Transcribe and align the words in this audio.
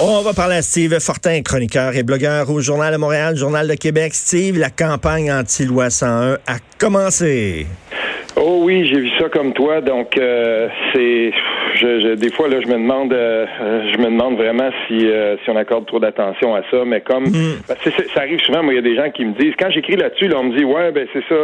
On 0.00 0.22
va 0.22 0.32
parler 0.32 0.56
à 0.56 0.62
Steve 0.62 0.98
Fortin, 0.98 1.40
chroniqueur 1.42 1.94
et 1.94 2.02
blogueur 2.02 2.50
au 2.50 2.60
Journal 2.60 2.92
de 2.92 2.98
Montréal, 2.98 3.36
Journal 3.36 3.68
de 3.68 3.74
Québec. 3.74 4.12
Steve, 4.12 4.58
la 4.58 4.70
campagne 4.70 5.30
anti-loi 5.30 5.88
101 5.88 6.32
a 6.32 6.56
commencé. 6.80 7.68
Oh 8.34 8.62
oui, 8.64 8.88
j'ai 8.90 8.98
vu 8.98 9.10
ça 9.20 9.28
comme 9.28 9.52
toi. 9.52 9.80
Donc 9.80 10.18
euh, 10.18 10.66
c'est, 10.92 11.30
je, 11.74 12.14
des 12.14 12.30
fois 12.30 12.48
là, 12.48 12.60
je 12.60 12.68
me 12.68 12.74
demande, 12.74 13.12
euh, 13.12 13.46
je 13.92 13.98
me 13.98 14.06
demande 14.06 14.36
vraiment 14.36 14.70
si 14.86 15.06
euh, 15.06 15.36
si 15.44 15.50
on 15.50 15.56
accorde 15.56 15.86
trop 15.86 15.98
d'attention 15.98 16.54
à 16.54 16.62
ça. 16.70 16.84
Mais 16.86 17.00
comme 17.00 17.24
mm. 17.24 17.62
ça 17.66 18.20
arrive 18.20 18.40
souvent, 18.40 18.62
moi 18.62 18.72
il 18.72 18.76
y 18.76 18.78
a 18.78 18.82
des 18.82 18.96
gens 18.96 19.10
qui 19.10 19.24
me 19.24 19.32
disent 19.34 19.54
quand 19.58 19.70
j'écris 19.70 19.96
là-dessus, 19.96 20.28
là, 20.28 20.36
on 20.38 20.44
me 20.44 20.56
dit 20.56 20.64
ouais 20.64 20.92
ben 20.92 21.06
c'est 21.12 21.24
ça, 21.28 21.34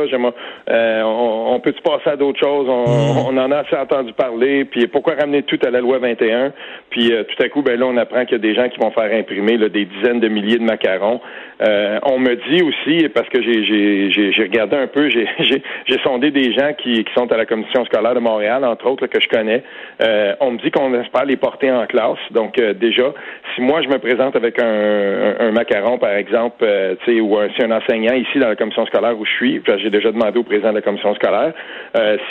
on, 1.05 1.55
on 1.55 1.61
peut-tu 1.61 1.83
passer 1.83 2.11
à 2.11 2.17
d'autres 2.17 2.41
choses? 2.41 2.69
On, 2.69 2.85
mm. 2.85 3.27
on, 3.27 3.37
en 3.37 3.51
a 3.51 3.59
assez 3.59 3.77
entendu 3.77 4.13
parler. 4.13 4.65
Puis 4.65 4.87
pourquoi 4.87 5.15
ramener 5.15 5.43
tout 5.43 5.59
à 5.65 5.71
la 5.71 5.81
loi 5.81 5.99
21 5.99 6.53
Puis 6.91 7.13
tout 7.29 7.43
à 7.43 7.49
coup 7.49 7.63
ben 7.63 7.79
là 7.79 7.87
on 7.87 7.97
apprend 7.97 8.25
qu'il 8.25 8.33
y 8.33 8.35
a 8.37 8.39
des 8.39 8.55
gens 8.55 8.69
qui 8.69 8.79
vont 8.79 8.91
faire 8.91 9.13
imprimer 9.13 9.57
là, 9.57 9.69
des 9.69 9.85
dizaines 9.85 10.21
de 10.21 10.29
milliers 10.29 10.59
de 10.59 10.65
macarons. 10.65 11.21
on 11.61 12.19
me 12.19 12.35
dit 12.49 12.63
aussi 12.63 13.09
parce 13.09 13.29
que 13.29 13.43
j'ai 13.43 14.11
j'ai 14.11 14.43
regardé 14.43 14.77
un 14.77 14.87
peu, 14.87 15.09
j'ai 15.11 15.29
j'ai 15.39 15.99
sondé 16.03 16.31
des 16.31 16.53
gens 16.53 16.73
qui, 16.75 17.05
sont 17.15 17.31
à 17.33 17.37
la 17.37 17.47
commission 17.47 17.85
scolaire 17.85 18.15
de 18.15 18.21
Montréal, 18.21 18.65
entre 18.65 18.87
autres, 18.87 19.07
que 19.07 19.21
je 19.21 19.29
connais. 19.29 19.63
Euh, 20.03 20.20
on 20.41 20.53
me 20.53 20.59
dit 20.59 20.71
qu'on 20.71 20.93
espère 21.01 21.25
les 21.25 21.37
porter 21.37 21.71
en 21.71 21.87
classe. 21.87 22.19
Donc, 22.31 22.59
euh, 22.59 22.75
déjà, 22.75 23.13
si 23.55 23.61
moi, 23.61 23.83
je 23.83 23.89
me 23.89 23.99
présente 23.99 24.37
avec 24.37 24.59
un, 24.59 25.51
macaron, 25.53 25.99
par 25.99 26.13
exemple, 26.13 26.63
euh, 26.63 26.95
ou 27.21 27.39
un, 27.39 27.49
si 27.51 27.63
un 27.63 27.71
enseignant 27.71 28.15
ici 28.15 28.39
dans 28.39 28.49
la 28.49 28.57
commission 28.57 28.87
scolaire 28.87 29.19
où 29.19 29.25
je 29.25 29.31
suis, 29.33 29.63
j'ai 29.79 29.91
déjà 29.91 30.13
demandé 30.13 30.39
au 30.39 30.43
président 30.43 30.71
de 30.71 30.77
la 30.77 30.83
commission 30.83 31.15
scolaire, 31.15 31.53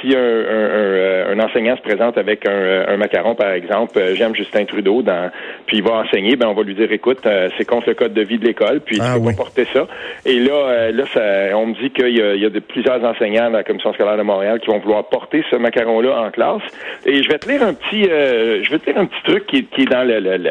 si 0.02 0.16
un, 0.16 1.40
enseignant 1.40 1.76
se 1.76 1.82
présente 1.82 2.18
avec 2.18 2.48
un, 2.48 2.98
macaron, 2.98 3.36
par 3.36 3.52
exemple, 3.52 4.00
j'aime 4.16 4.36
Justin 4.36 4.66
Trudeau, 4.66 5.02
dans, 5.02 5.32
puis 5.66 5.78
il 5.78 5.84
va 5.84 5.96
enseigner, 5.96 6.36
ben 6.36 6.48
on 6.48 6.54
va 6.54 6.64
lui 6.64 6.76
dire, 6.76 6.92
écoute, 6.92 7.28
c'est 7.58 7.66
contre 7.66 7.90
le 7.90 7.96
code 7.96 8.14
de 8.14 8.22
vie 8.22 8.38
de 8.38 8.46
l'école, 8.46 8.82
puis 8.82 9.00
ah, 9.02 9.16
il 9.18 9.36
porter 9.36 9.66
ça. 9.74 9.88
Et 10.26 10.40
là, 10.40 10.92
là, 10.92 11.04
ça, 11.14 11.58
on 11.58 11.68
me 11.68 11.74
dit 11.76 11.92
qu'il 11.92 12.18
y 12.18 12.22
a, 12.22 12.36
il 12.36 12.42
y 12.42 12.46
a 12.46 12.50
de, 12.50 12.60
plusieurs 12.60 13.04
enseignants 13.04 13.50
dans 13.50 13.58
la 13.58 13.64
commission 13.64 13.94
scolaire 13.94 14.18
de 14.18 14.24
Montréal 14.24 14.60
qui 14.60 14.68
vont 14.68 14.80
vouloir 14.80 15.06
porter 15.06 15.44
ce 15.50 15.56
macaron-là 15.56 16.22
en 16.22 16.32
classe. 16.32 16.62
Et 17.06 17.24
je 17.24 17.30
vais 17.30 17.38
te 17.38 17.50
lire 17.50 17.64
un 17.64 17.74
petit, 17.80 18.10
euh, 18.10 18.64
je 18.64 18.70
vais 18.70 18.80
te 18.80 18.90
lire 18.90 19.00
un 19.00 19.06
petit 19.06 19.24
truc 19.24 19.46
qui, 19.48 19.58
est 19.58 19.86
dans 19.86 20.08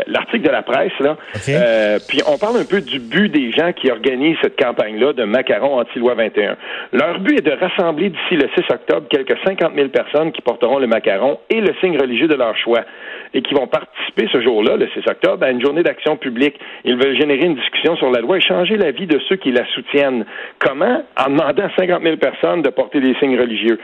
l'article 0.07 0.43
de 0.43 0.51
la 0.51 0.63
presse 0.63 0.93
là. 1.01 1.17
Euh, 1.49 1.99
puis 2.09 2.21
on 2.27 2.39
parle 2.39 2.59
un 2.59 2.65
peu 2.65 2.81
du 2.81 2.99
but 2.99 3.29
des 3.29 3.53
gens 3.53 3.73
qui 3.73 3.91
organisent 3.91 4.37
cette 4.43 4.59
campagne-là 4.59 5.13
de 5.13 5.25
macaron 5.25 5.79
anti-loi 5.79 6.15
21. 6.15 6.57
Leur 6.93 7.21
but 7.21 7.39
est 7.39 7.47
de 7.47 7.53
rassembler 7.53 8.11
d'ici 8.11 8.37
le 8.37 8.49
6 8.57 8.73
octobre 8.73 9.07
quelques 9.09 9.37
50 9.45 9.73
000 9.75 9.89
personnes 9.89 10.33
qui 10.33 10.43
porteront 10.43 10.79
le 10.79 10.87
macaron 10.87 11.39
et 11.51 11.61
le 11.61 11.75
signe 11.81 11.99
religieux 11.99 12.29
de 12.29 12.35
leur 12.35 12.57
choix 12.57 12.85
et 13.35 13.43
qui 13.43 13.55
vont 13.55 13.67
participer 13.67 14.29
ce 14.33 14.41
jour-là, 14.41 14.77
le 14.77 14.89
6 14.89 15.09
octobre, 15.09 15.45
à 15.45 15.51
une 15.51 15.61
journée 15.61 15.83
d'action 15.83 16.17
publique. 16.17 16.59
Ils 16.85 16.97
veulent 16.97 17.17
générer 17.17 17.45
une 17.45 17.57
discussion 17.57 17.97
sur 17.97 18.11
la 18.11 18.21
loi 18.21 18.39
et 18.39 18.41
changer 18.41 18.77
la 18.77 18.91
vie 18.91 19.07
de 19.07 19.19
ceux 19.29 19.37
qui 19.37 19.53
la 19.53 19.67
soutiennent. 19.75 20.25
Comment? 20.59 21.03
En 21.17 21.31
demandant 21.31 21.65
à 21.65 21.71
50 21.77 22.03
000 22.03 22.17
personnes 22.17 22.63
de 22.63 22.71
porter 22.71 23.01
des 23.01 23.15
signes 23.15 23.39
religieux. 23.39 23.79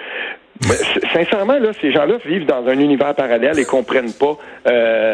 Sincèrement, 1.12 1.58
là, 1.58 1.72
ces 1.80 1.90
gens-là 1.90 2.16
vivent 2.24 2.46
dans 2.46 2.66
un 2.68 2.78
univers 2.78 3.14
parallèle 3.14 3.58
et 3.58 3.64
comprennent 3.64 4.12
pas 4.18 4.36
euh, 4.68 5.10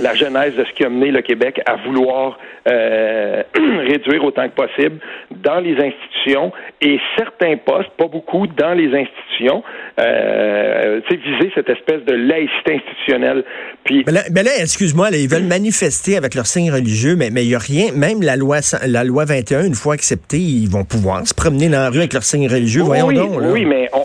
la 0.00 0.14
genèse 0.14 0.56
de 0.56 0.64
ce 0.64 0.72
qui 0.72 0.84
a 0.84 0.88
mené 0.88 1.12
le 1.12 1.22
Québec 1.22 1.60
à 1.64 1.76
vouloir 1.76 2.38
euh, 2.68 3.42
réduire 3.54 4.24
autant 4.24 4.48
que 4.48 4.54
possible 4.54 4.98
dans 5.30 5.60
les 5.60 5.76
institutions 5.76 6.52
et 6.80 6.98
certains 7.16 7.56
postes, 7.56 7.90
pas 7.96 8.08
beaucoup, 8.08 8.48
dans 8.48 8.74
les 8.74 8.88
institutions, 8.88 9.62
euh, 10.00 11.00
viser 11.08 11.52
cette 11.54 11.70
espèce 11.70 12.04
de 12.04 12.14
laïcité 12.14 12.74
institutionnelle. 12.74 13.44
Puis, 13.84 14.04
mais 14.06 14.42
là, 14.42 14.50
excuse-moi, 14.58 15.10
ils 15.10 15.28
veulent 15.28 15.44
manifester 15.44 16.16
avec 16.16 16.34
leur 16.34 16.46
signe 16.46 16.70
religieux, 16.70 17.16
mais 17.16 17.28
il 17.28 17.48
n'y 17.48 17.54
a 17.54 17.58
rien, 17.58 17.92
même 17.92 18.22
la 18.22 18.36
loi, 18.36 18.58
la 18.86 19.04
loi 19.04 19.24
21, 19.24 19.64
une 19.64 19.74
fois 19.74 19.94
acceptée, 19.94 20.38
ils 20.38 20.68
vont 20.68 20.84
pouvoir 20.84 21.26
se 21.26 21.34
promener 21.34 21.68
dans 21.68 21.80
la 21.80 21.90
rue 21.90 21.98
avec 21.98 22.12
leur 22.12 22.24
signe 22.24 22.48
religieux. 22.48 22.82
Voyons 22.82 23.12
donc. 23.12 23.40
Oui, 23.52 23.64
mais 23.64 23.88
on 23.92 24.04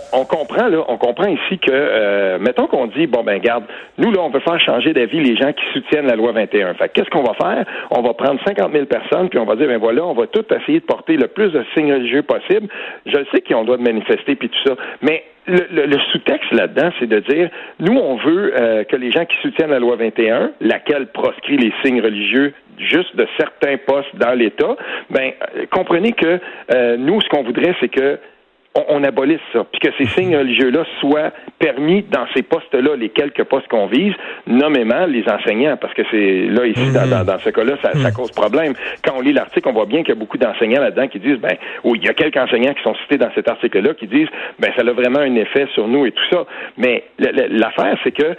on 0.88 0.98
comprend 0.98 1.28
ici 1.28 1.60
que, 1.60 1.72
euh, 1.72 2.38
mettons 2.40 2.68
qu'on 2.68 2.88
dit, 2.88 3.08
bon, 3.08 3.24
ben, 3.24 3.40
garde, 3.40 3.66
nous, 3.98 4.12
là, 4.12 4.20
on 4.22 4.30
veut 4.30 4.40
faire 4.40 4.60
changer 4.60 4.94
d'avis 4.94 5.20
les 5.20 5.36
gens 5.36 5.52
qui 5.54 5.64
soutiennent 5.74 6.08
la 6.08 6.16
loi 6.16 6.32
21. 6.32 6.74
Fait 6.76 6.90
qu'est-ce 6.90 7.10
qu'on 7.10 7.24
va 7.24 7.34
faire? 7.34 7.66
On 7.92 8.02
va 8.02 8.14
prendre 8.14 8.40
50 8.46 8.72
000 8.72 8.86
personnes, 8.86 9.30
puis 9.30 9.40
on 9.40 9.46
va 9.46 9.56
dire, 9.56 9.68
ben 9.68 9.78
voilà, 9.78 10.06
on 10.06 10.14
va 10.14 10.28
tout 10.28 10.46
essayer 10.54 10.80
de 10.80 10.86
porter 10.86 11.18
le 11.18 11.28
plus 11.28 11.50
de 11.50 11.64
signes 11.74 11.94
religieux 11.94 12.24
possible. 12.24 12.68
Je 13.06 13.18
sais 13.32 13.42
qu'ils 13.42 13.56
ont 13.56 13.62
le 13.62 13.66
droit 13.66 13.78
de 13.78 13.84
manifester, 13.84 14.36
puis 14.36 14.50
tout 14.50 14.70
ça, 14.70 14.76
mais 15.02 15.24
le, 15.48 15.98
sous-texte 16.12 16.52
là-dedans, 16.54 16.90
c'est 17.00 17.08
de 17.08 17.20
dire, 17.20 17.50
nous, 17.80 17.96
on 17.96 18.16
veut 18.16 18.54
euh, 18.60 18.84
que 18.84 18.96
les 18.96 19.12
gens 19.12 19.26
qui 19.26 19.36
soutiennent 19.44 19.70
la 19.70 19.80
loi 19.80 19.96
21, 19.96 20.52
laquelle 20.60 21.08
proscrit 21.08 21.58
les 21.58 21.72
signes 21.84 22.02
religieux 22.02 22.54
juste 22.80 23.16
de 23.16 23.28
certains 23.38 23.78
postes 23.78 24.16
dans 24.16 24.34
l'État, 24.34 24.76
ben 25.10 25.32
euh, 25.56 25.66
comprenez 25.72 26.14
que 26.14 26.40
nous, 26.98 27.22
ce 27.22 27.30
qu'on 27.30 27.44
voudrait, 27.44 27.76
c'est 27.80 27.90
que 27.90 28.20
on, 28.76 29.04
abolisse 29.04 29.40
ça, 29.54 29.64
puis 29.72 29.80
que 29.80 29.96
ces 29.98 30.06
signes 30.08 30.36
religieux-là 30.36 30.84
soient 31.00 31.32
permis 31.60 32.04
dans 32.04 32.26
ces 32.36 32.44
postes-là, 32.44 32.96
les 32.98 33.10
quelques 33.10 33.44
postes 33.46 33.68
qu'on 33.68 33.88
vise, 33.88 34.14
nommément 34.48 35.06
les 35.06 35.24
enseignants, 35.30 35.78
parce 35.78 35.94
que 35.94 36.02
c'est 36.12 36.48
là, 36.48 36.66
ici, 36.66 36.92
dans, 36.92 37.06
mhm. 37.06 37.40
ce 37.40 37.50
cas-là, 37.50 37.78
ça, 37.82 37.94
ça, 37.94 38.10
mhm. 38.10 38.14
cause 38.14 38.32
problème. 38.32 38.74
Quand 39.04 39.14
on 39.18 39.22
lit 39.22 39.34
l'article, 39.34 39.70
on 39.70 39.74
voit 39.74 39.86
bien 39.86 40.00
qu'il 40.00 40.10
y 40.10 40.18
a 40.18 40.20
beaucoup 40.20 40.38
d'enseignants 40.38 40.82
là-dedans 40.82 41.08
qui 41.08 41.20
disent, 41.20 41.40
ben, 41.40 41.56
ou 41.84 41.96
il 41.96 42.04
y 42.04 42.10
a 42.10 42.14
quelques 42.14 42.38
enseignants 42.38 42.74
qui 42.74 42.84
sont 42.84 42.96
cités 43.04 43.18
dans 43.18 43.32
cet 43.34 43.50
article-là 43.50 43.94
qui 43.94 44.08
disent, 44.08 44.30
ben, 44.60 44.72
ça 44.76 44.82
a 44.82 44.92
vraiment 44.92 45.20
un 45.20 45.36
effet 45.36 45.68
sur 45.74 45.88
nous 45.88 46.06
et 46.06 46.12
tout 46.12 46.26
ça. 46.32 46.46
Mais 46.78 47.04
l'affaire, 47.18 47.98
c'est 48.04 48.12
que 48.12 48.36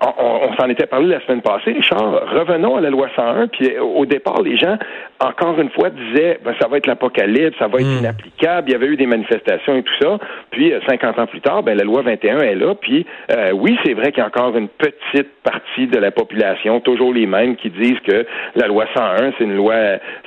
on, 0.00 0.54
s'en 0.56 0.68
était 0.68 0.86
parlé 0.86 1.08
la 1.08 1.20
semaine 1.26 1.42
passée, 1.42 1.72
Richard. 1.72 2.22
Revenons 2.32 2.76
à 2.76 2.80
la 2.80 2.90
loi 2.90 3.08
101. 3.14 3.48
Puis 3.48 3.78
au 3.78 4.06
départ, 4.06 4.40
les 4.42 4.56
gens, 4.56 4.78
encore 5.20 5.60
une 5.60 5.70
fois, 5.70 5.90
disaient 5.90 6.40
ben, 6.44 6.54
ça 6.60 6.68
va 6.68 6.78
être 6.78 6.86
l'apocalypse, 6.86 7.56
ça 7.58 7.68
va 7.68 7.80
être 7.80 7.86
hmm. 7.86 7.98
inapplicable. 7.98 8.68
Il 8.68 8.72
y 8.72 8.74
avait 8.74 8.86
eu 8.86 8.96
des 8.96 9.06
manifestations 9.06 9.76
et 9.76 9.82
tout 9.82 9.94
ça. 10.00 10.18
Puis 10.50 10.72
50 10.88 11.18
euh, 11.18 11.22
ans 11.22 11.26
plus 11.26 11.40
tard, 11.40 11.62
ben, 11.62 11.76
la 11.76 11.84
loi 11.84 12.02
21 12.02 12.38
est 12.38 12.54
là. 12.54 12.74
Puis 12.74 13.06
euh, 13.30 13.52
oui, 13.52 13.78
c'est 13.84 13.94
vrai 13.94 14.12
qu'il 14.12 14.18
y 14.18 14.24
a 14.24 14.26
encore 14.26 14.56
une 14.56 14.68
petite 14.68 15.28
partie 15.42 15.86
de 15.86 15.98
la 15.98 16.10
population, 16.10 16.80
toujours 16.80 17.12
les 17.12 17.26
mêmes, 17.26 17.56
qui 17.56 17.70
disent 17.70 18.00
que 18.06 18.26
la 18.56 18.66
loi 18.66 18.86
101, 18.94 19.32
c'est 19.38 19.44
une 19.44 19.56
loi, 19.56 19.74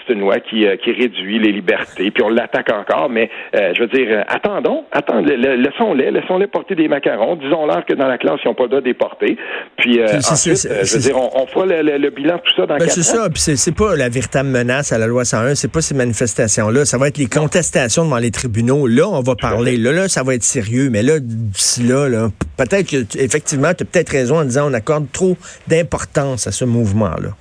c'est 0.06 0.14
une 0.14 0.22
loi 0.22 0.40
qui, 0.40 0.68
euh, 0.68 0.76
qui 0.78 0.92
réduit 0.92 1.40
les 1.40 1.52
libertés. 1.52 2.12
Puis 2.12 2.24
on 2.24 2.30
l'attaque 2.30 2.72
encore. 2.72 3.10
Mais 3.10 3.30
je 3.54 3.80
veux 3.80 3.88
dire, 3.88 4.24
attendons, 4.28 4.86
attendons, 4.92 5.26
laissons-les, 5.26 6.12
laissons-les 6.12 6.48
porter 6.48 6.76
des 6.76 6.88
macarons. 6.88 7.36
Disons-leur 7.36 7.86
que 7.86 7.94
dans 7.94 8.08
la 8.08 8.18
classe, 8.18 8.40
ils 8.44 8.48
n'ont 8.48 8.54
pas 8.54 8.64
le 8.64 8.70
droit 8.70 8.82
de 8.82 8.86
les 8.86 8.94
porter. 8.94 9.38
Puis 9.78 10.00
euh, 10.00 10.06
ensuite, 10.18 10.68
euh, 10.70 10.84
je 10.84 10.94
veux 10.94 11.00
dire, 11.00 11.18
on, 11.18 11.46
fera 11.48 11.66
le, 11.66 12.10
bilan 12.10 12.36
de 12.36 12.42
tout 12.42 12.56
ça 12.56 12.66
dans 12.66 12.78
ben, 12.78 12.88
C'est 12.88 13.04
ça, 13.04 13.30
puis 13.30 13.42
c'est 13.42 13.76
pas 13.76 13.96
la 13.96 14.10
véritable 14.10 14.50
menace 14.50 14.83
à 14.92 14.98
la 14.98 15.08
loi 15.08 15.26
101, 15.26 15.56
c'est 15.56 15.68
pas 15.68 15.82
ces 15.82 15.94
manifestations-là, 15.94 16.86
ça 16.86 16.98
va 16.98 17.08
être 17.08 17.18
les 17.18 17.28
contestations 17.28 18.06
devant 18.06 18.18
les 18.18 18.32
tribunaux. 18.32 18.88
Là, 18.88 19.08
on 19.08 19.22
va 19.22 19.36
parler, 19.36 19.78
là, 19.78 19.92
là, 19.92 20.10
ça 20.10 20.24
va 20.24 20.36
être 20.36 20.44
sérieux, 20.44 20.90
mais 20.90 21.04
là, 21.04 21.20
d'ici 21.20 21.84
là, 21.84 22.10
là 22.10 22.32
peut-être 22.58 22.90
que, 22.90 23.18
effectivement, 23.18 23.74
tu 23.74 23.84
as 23.84 23.86
peut-être 23.86 24.10
raison 24.10 24.40
en 24.40 24.46
disant 24.46 24.70
on 24.70 24.74
accorde 24.74 25.08
trop 25.12 25.38
d'importance 25.68 26.48
à 26.48 26.52
ce 26.52 26.66
mouvement-là. 26.66 27.36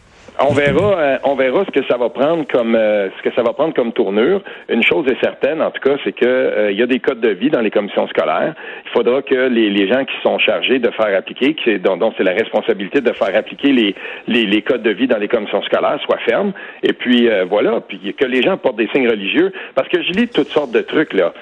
On 0.45 0.53
verra, 0.55 0.99
euh, 0.99 1.19
on 1.23 1.37
verra 1.37 1.65
ce 1.65 1.71
que 1.71 1.87
ça 1.87 1.97
va 1.97 2.09
prendre 2.09 2.45
comme 2.49 2.75
euh, 2.75 3.11
ce 3.17 3.23
que 3.23 3.33
ça 3.37 3.43
va 3.45 3.53
prendre 3.53 3.75
comme 3.75 3.93
tournure. 3.93 4.43
Une 4.69 4.83
chose 4.83 5.07
est 5.07 5.21
certaine, 5.21 5.63
en 5.63 5.71
tout 5.71 5.81
cas, 5.81 5.97
c'est 6.03 6.13
que 6.13 6.27
euh, 6.27 6.73
il 6.73 6.79
y 6.79 6.83
a 6.83 6.87
des 6.87 6.99
codes 6.99 7.21
de 7.21 7.29
vie 7.29 7.49
dans 7.49 7.61
les 7.61 7.71
commissions 7.71 8.09
scolaires. 8.09 8.55
Il 8.87 8.91
faudra 8.91 9.23
que 9.23 9.35
les, 9.35 9.71
les 9.71 9.87
gens 9.87 10.05
qui 10.05 10.15
sont 10.23 10.39
chargés 10.39 10.81
de 10.81 10.91
faire 10.91 11.17
appliquer, 11.17 11.55
qui 11.55 11.79
dont, 11.79 11.97
dont 11.97 12.13
c'est 12.17 12.25
la 12.25 12.33
responsabilité 12.33 13.01
de 13.01 13.13
faire 13.13 13.37
appliquer 13.37 13.73
les, 13.73 13.95
les, 14.27 14.45
les, 14.45 14.63
codes 14.63 14.83
de 14.83 14.91
vie 14.91 15.07
dans 15.07 15.19
les 15.19 15.29
commissions 15.29 15.63
scolaires, 15.63 16.01
soient 16.05 16.19
fermes. 16.27 16.53
Et 16.83 16.93
puis 16.93 17.29
voilà, 17.49 17.81
puis 17.81 18.15
que 18.19 18.25
les 18.25 18.43
gens 18.43 18.57
portent 18.57 18.77
des 18.77 18.89
signes 18.89 19.09
religieux, 19.09 19.53
parce 19.75 19.89
que 19.89 20.03
je 20.03 20.11
lis 20.11 20.29
toutes 20.29 20.49
sortes 20.49 20.73
de 20.73 20.81
trucs 20.81 21.13
là. 21.13 21.33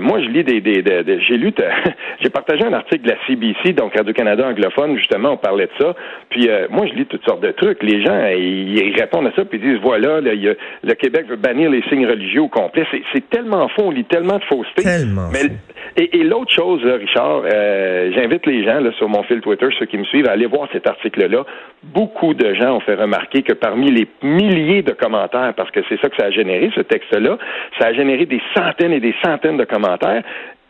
moi, 0.00 0.20
je 0.20 0.28
lis 0.28 0.44
des, 0.44 0.60
des, 0.60 0.82
des, 0.82 1.20
j'ai 1.28 1.36
lu, 1.36 1.52
j'ai 2.20 2.30
partagé 2.30 2.64
un 2.64 2.72
article 2.72 3.02
de 3.02 3.10
la 3.10 3.16
CBC, 3.26 3.74
donc 3.74 3.94
Radio 3.94 4.14
Canada 4.14 4.46
anglophone, 4.46 4.96
justement, 4.96 5.32
on 5.32 5.36
parlait 5.36 5.66
de 5.66 5.84
ça. 5.84 5.94
Puis 6.30 6.48
moi, 6.70 6.86
je 6.86 6.94
lis 6.94 7.06
toutes 7.06 7.24
sortes 7.24 7.42
de 7.42 7.50
trucs. 7.50 7.82
Les 7.82 8.02
gens 8.02 8.29
ils, 8.34 8.94
répondent 8.98 9.26
à 9.26 9.32
ça, 9.36 9.44
puis 9.44 9.58
ils 9.62 9.72
disent, 9.72 9.80
voilà, 9.82 10.20
le 10.20 10.94
Québec 10.94 11.26
veut 11.28 11.36
bannir 11.36 11.70
les 11.70 11.82
signes 11.88 12.06
religieux 12.06 12.42
au 12.42 12.48
complet. 12.48 12.86
C'est 13.12 13.28
tellement 13.30 13.68
faux, 13.68 13.84
on 13.86 13.90
lit 13.90 14.04
tellement 14.04 14.38
de 14.38 14.44
fausseté. 14.44 14.82
Tellement 14.82 15.30
et, 15.96 16.22
l'autre 16.22 16.52
chose, 16.52 16.82
Richard, 16.84 17.42
euh, 17.44 18.12
j'invite 18.14 18.46
les 18.46 18.64
gens 18.64 18.80
là, 18.80 18.92
sur 18.92 19.08
mon 19.08 19.22
fil 19.24 19.40
Twitter, 19.40 19.66
ceux 19.78 19.86
qui 19.86 19.98
me 19.98 20.04
suivent, 20.04 20.28
à 20.28 20.32
aller 20.32 20.46
voir 20.46 20.68
cet 20.72 20.86
article-là. 20.86 21.44
Beaucoup 21.82 22.34
de 22.34 22.54
gens 22.54 22.76
ont 22.76 22.80
fait 22.80 22.94
remarquer 22.94 23.42
que 23.42 23.52
parmi 23.52 23.90
les 23.90 24.06
milliers 24.22 24.82
de 24.82 24.92
commentaires, 24.92 25.52
parce 25.56 25.70
que 25.70 25.80
c'est 25.88 26.00
ça 26.00 26.08
que 26.08 26.16
ça 26.16 26.26
a 26.26 26.30
généré, 26.30 26.70
ce 26.74 26.80
texte-là, 26.80 27.38
ça 27.78 27.88
a 27.88 27.92
généré 27.92 28.26
des 28.26 28.40
centaines 28.54 28.92
et 28.92 29.00
des 29.00 29.14
centaines 29.24 29.56
de 29.56 29.64
commentaires. 29.64 30.22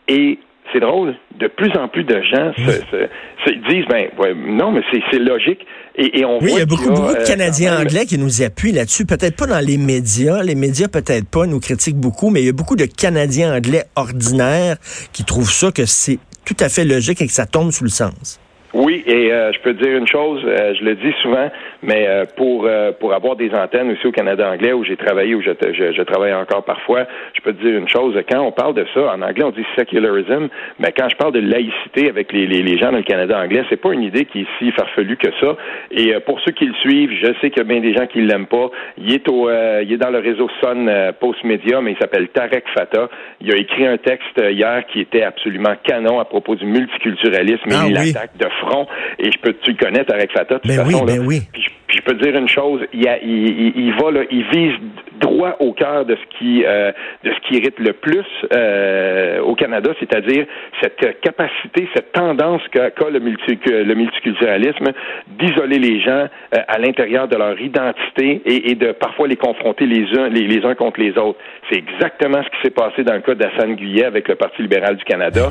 Et 0.07 0.39
c'est 0.73 0.79
drôle, 0.79 1.15
de 1.39 1.47
plus 1.47 1.71
en 1.77 1.87
plus 1.87 2.03
de 2.03 2.21
gens 2.21 2.53
se, 2.55 3.51
disent, 3.69 3.85
ben 3.89 4.09
non, 4.35 4.71
mais 4.71 4.81
c'est 4.91 5.19
logique. 5.19 5.65
Et, 5.95 6.23
on 6.25 6.39
oui, 6.39 6.51
il 6.53 6.57
y 6.59 6.61
a 6.61 6.65
beaucoup, 6.65 6.89
beaucoup 6.89 7.13
de 7.13 7.19
euh, 7.19 7.25
Canadiens 7.25 7.79
anglais 7.79 8.05
qui 8.05 8.17
nous 8.17 8.41
appuient 8.41 8.71
là-dessus. 8.71 9.05
Peut-être 9.05 9.35
pas 9.35 9.45
dans 9.45 9.59
les 9.59 9.77
médias. 9.77 10.41
Les 10.41 10.55
médias, 10.55 10.87
peut-être 10.87 11.29
pas, 11.29 11.45
nous 11.45 11.59
critiquent 11.59 11.97
beaucoup, 11.97 12.29
mais 12.29 12.41
il 12.41 12.45
y 12.45 12.49
a 12.49 12.53
beaucoup 12.53 12.75
de 12.75 12.85
Canadiens 12.85 13.55
anglais 13.55 13.83
ordinaires 13.95 14.77
qui 15.11 15.25
trouvent 15.25 15.51
ça 15.51 15.71
que 15.71 15.85
c'est 15.85 16.19
tout 16.45 16.57
à 16.59 16.69
fait 16.69 16.85
logique 16.85 17.21
et 17.21 17.27
que 17.27 17.33
ça 17.33 17.45
tombe 17.45 17.71
sous 17.71 17.83
le 17.83 17.89
sens. 17.89 18.40
Oui, 18.73 19.03
et 19.05 19.33
euh, 19.33 19.51
je 19.51 19.59
peux 19.59 19.73
te 19.73 19.83
dire 19.83 19.97
une 19.97 20.07
chose, 20.07 20.41
euh, 20.45 20.73
je 20.79 20.85
le 20.85 20.95
dis 20.95 21.13
souvent, 21.21 21.49
mais 21.83 22.07
euh, 22.07 22.23
pour 22.37 22.67
pour 22.99 23.13
avoir 23.13 23.35
des 23.35 23.51
antennes 23.53 23.91
aussi 23.91 24.07
au 24.07 24.11
Canada 24.11 24.49
anglais 24.49 24.71
où 24.71 24.83
j'ai 24.83 24.95
travaillé, 24.95 25.35
où 25.35 25.41
je, 25.41 25.51
je, 25.51 26.01
travaille 26.03 26.33
encore 26.33 26.63
parfois, 26.63 27.05
je 27.33 27.41
peux 27.41 27.53
te 27.53 27.61
dire 27.61 27.77
une 27.77 27.89
chose, 27.89 28.15
quand 28.29 28.39
on 28.39 28.51
parle 28.51 28.73
de 28.73 28.85
ça, 28.93 29.13
en 29.13 29.21
anglais 29.21 29.43
on 29.43 29.51
dit 29.51 29.65
secularism, 29.77 30.47
mais 30.79 30.93
quand 30.97 31.09
je 31.09 31.15
parle 31.15 31.33
de 31.33 31.39
laïcité 31.39 32.07
avec 32.07 32.31
les, 32.31 32.47
les, 32.47 32.77
gens 32.77 32.91
dans 32.91 32.97
le 32.97 33.03
Canada 33.03 33.39
anglais, 33.39 33.63
c'est 33.69 33.81
pas 33.81 33.91
une 33.91 34.03
idée 34.03 34.25
qui 34.25 34.41
est 34.41 34.47
si 34.57 34.71
farfelue 34.71 35.17
que 35.17 35.31
ça. 35.39 35.57
Et 35.91 36.13
pour 36.25 36.39
ceux 36.41 36.51
qui 36.51 36.65
le 36.65 36.73
suivent, 36.75 37.11
je 37.21 37.33
sais 37.41 37.49
qu'il 37.49 37.57
y 37.57 37.61
a 37.61 37.63
bien 37.63 37.81
des 37.81 37.93
gens 37.93 38.07
qui 38.07 38.21
l'aiment 38.21 38.47
pas. 38.47 38.69
Il 38.97 39.13
est 39.13 39.27
au 39.27 39.49
il 39.49 39.91
est 39.91 39.97
dans 39.97 40.11
le 40.11 40.19
réseau 40.19 40.47
Sun 40.61 40.89
Post 41.19 41.43
Media, 41.43 41.81
mais 41.81 41.91
il 41.91 41.97
s'appelle 41.97 42.29
Tarek 42.29 42.65
Fata. 42.73 43.09
Il 43.41 43.51
a 43.51 43.57
écrit 43.57 43.85
un 43.85 43.97
texte 43.97 44.39
hier 44.39 44.85
qui 44.87 45.01
était 45.01 45.23
absolument 45.23 45.73
canon 45.83 46.19
à 46.19 46.25
propos 46.25 46.55
du 46.55 46.65
multiculturalisme 46.65 47.69
et 47.69 47.75
ah 47.75 47.89
de 47.89 47.93
l'attaque 47.93 48.37
de 48.37 48.47
front. 48.61 48.87
Et 49.19 49.31
je 49.31 49.37
peux, 49.39 49.53
tu 49.61 49.71
le 49.71 49.77
connais, 49.77 50.05
Tarek 50.05 50.31
Fata, 50.31 50.55
de 50.55 50.59
toute 50.59 50.71
façon. 50.71 51.03
Oui, 51.03 51.05
ben 51.05 51.25
oui. 51.25 51.41
Puis, 51.51 51.63
je 51.63 51.69
peux 52.01 52.13
te 52.13 52.23
dire 52.23 52.37
une 52.37 52.47
chose, 52.47 52.81
il, 52.93 53.01
il, 53.23 53.73
il, 53.75 53.93
va, 53.93 54.11
là, 54.11 54.21
il 54.29 54.43
vise 54.49 54.75
droit 55.19 55.55
au 55.59 55.71
cœur 55.73 56.05
de 56.05 56.15
ce 56.15 56.37
qui 56.37 56.63
euh, 56.65 56.91
de 57.23 57.31
ce 57.31 57.47
qui 57.47 57.57
irrite 57.57 57.79
le 57.79 57.93
plus 57.93 58.25
euh, 58.53 59.39
au 59.41 59.55
Canada, 59.55 59.91
c'est-à-dire 59.99 60.45
cette 60.81 61.19
capacité, 61.21 61.87
cette 61.93 62.11
tendance 62.11 62.61
qu'a 62.71 62.89
le, 63.09 63.19
le 63.19 63.95
multiculturalisme 63.95 64.91
d'isoler 65.39 65.79
les 65.79 66.01
gens 66.01 66.27
euh, 66.27 66.57
à 66.67 66.77
l'intérieur 66.79 67.27
de 67.27 67.37
leur 67.37 67.59
identité 67.59 68.41
et, 68.45 68.71
et, 68.71 68.75
de 68.75 68.91
parfois 68.91 69.27
les 69.27 69.35
confronter 69.35 69.85
les 69.85 70.05
uns 70.17 70.29
les, 70.29 70.47
les 70.47 70.65
uns 70.65 70.75
contre 70.75 70.99
les 70.99 71.17
autres. 71.17 71.39
C'est 71.69 71.77
exactement 71.77 72.41
ce 72.43 72.49
qui 72.49 72.61
s'est 72.63 72.73
passé 72.73 73.03
dans 73.03 73.13
le 73.13 73.21
cas 73.21 73.35
d'Assane 73.35 73.75
Guyet 73.75 74.05
avec 74.05 74.27
le 74.27 74.35
Parti 74.35 74.61
libéral 74.61 74.95
du 74.95 75.03
Canada. 75.03 75.49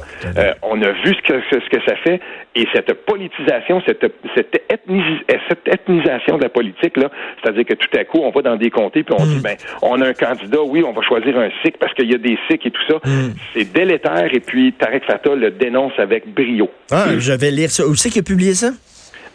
on 0.63 0.81
a 0.83 0.91
vu 0.91 1.15
ce 1.15 1.23
que 1.23 1.41
ce 1.51 1.69
que 1.69 1.83
ça 1.87 1.97
fait 1.97 2.21
et 2.55 2.67
cette 2.75 2.93
politisation, 3.05 3.83
cette 3.87 4.05
cette, 4.35 4.63
cette 5.49 5.69
ethnisation 5.69 6.30
de 6.39 6.43
la 6.43 6.49
politique 6.49 6.97
là, 6.97 7.11
c'est-à-dire 7.43 7.65
que 7.65 7.75
tout 7.75 7.99
à 7.99 8.05
coup 8.05 8.19
on 8.19 8.31
va 8.31 8.43
dans 8.43 8.57
des 8.57 8.71
comtés 8.71 9.03
puis 9.03 9.15
on 9.19 9.25
dit 9.25 9.37
hmm. 9.37 9.43
ben 9.43 9.57
on 9.83 10.01
a 10.01 10.09
un 10.09 10.15
candidat, 10.15 10.63
oui, 10.63 10.83
on 10.85 10.93
va 10.93 11.03
choisir 11.03 11.39
un 11.39 11.51
Sikh 11.63 11.79
parce 11.79 11.95
qu'il 11.95 12.11
y 12.11 12.15
a 12.15 12.19
des 12.19 12.39
Sikhs 12.49 12.67
et 12.67 12.71
tout 12.71 12.83
ça. 12.89 12.97
Hmm. 13.05 13.33
C'est 13.55 13.73
délétère 13.73 14.29
et 14.33 14.41
puis 14.41 14.73
Tarek 14.73 15.05
Fatah 15.05 15.35
le 15.35 15.51
dénonce 15.51 15.93
avec 15.99 16.33
brio. 16.33 16.69
Ah, 16.91 17.07
je 17.19 17.33
vais 17.33 17.51
lire 17.51 17.71
ça. 17.71 17.87
Où 17.87 17.95
c'est 17.95 18.11
qu'il 18.11 18.21
a 18.21 18.25
publié 18.25 18.55
ça? 18.55 18.71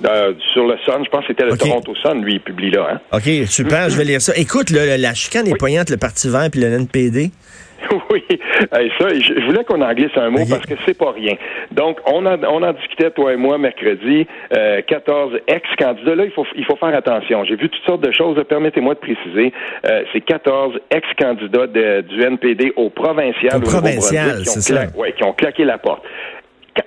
Euh, 0.05 0.33
sur 0.53 0.67
le 0.67 0.75
Sun, 0.85 1.03
je 1.05 1.09
pense 1.09 1.21
que 1.21 1.27
c'était 1.27 1.45
le 1.45 1.57
Toronto 1.57 1.93
Sun, 1.95 2.21
lui, 2.21 2.33
il 2.33 2.39
publie 2.41 2.69
là. 2.69 2.87
Hein? 2.91 2.99
OK, 3.13 3.47
super, 3.47 3.89
je 3.89 3.97
vais 3.97 4.03
lire 4.03 4.21
ça. 4.21 4.33
Écoute, 4.35 4.69
la 4.69 5.13
chicane 5.13 5.47
est 5.47 5.57
poignante, 5.57 5.89
le 5.89 5.97
Parti 5.97 6.29
vert 6.29 6.49
puis 6.51 6.59
le 6.59 6.67
NPD. 6.67 7.31
Oui, 8.11 8.23
ça, 8.71 9.09
je 9.09 9.45
voulais 9.45 9.63
qu'on 9.63 9.81
en 9.81 9.93
glisse 9.93 10.15
un 10.15 10.29
mot 10.29 10.43
parce 10.49 10.65
que 10.65 10.75
c'est 10.85 10.97
pas 10.97 11.11
rien. 11.11 11.35
Donc, 11.71 11.99
on, 12.05 12.25
a, 12.25 12.37
on 12.47 12.61
en 12.63 12.73
discutait, 12.73 13.11
toi 13.11 13.33
et 13.33 13.35
moi, 13.35 13.57
mercredi, 13.57 14.27
14 14.87 15.33
euh, 15.33 15.39
ex-candidats. 15.47 16.15
Là, 16.15 16.25
il 16.25 16.31
faut, 16.31 16.45
il 16.55 16.65
faut 16.65 16.75
faire 16.75 16.95
attention. 16.95 17.43
J'ai 17.45 17.55
vu 17.55 17.69
toutes 17.69 17.83
sortes 17.85 18.01
de 18.01 18.11
choses. 18.11 18.41
Permettez-moi 18.47 18.95
de 18.95 18.99
préciser. 18.99 19.53
Euh, 19.85 20.03
c'est 20.13 20.21
14 20.21 20.79
ex-candidats 20.91 21.67
du 21.67 22.21
NPD 22.21 22.73
au 22.75 22.89
provincial. 22.89 23.57
Au, 23.57 23.61
provincial, 23.61 24.45
c'est 24.45 24.61
ça. 24.61 24.83
Oui, 24.95 25.13
qui 25.13 25.23
ont 25.23 25.33
claqué 25.33 25.65
la 25.65 25.77
porte. 25.77 26.03